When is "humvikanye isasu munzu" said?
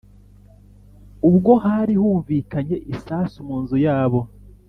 2.01-3.77